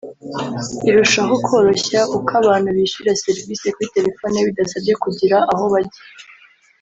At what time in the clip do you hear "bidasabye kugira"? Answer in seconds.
4.47-5.37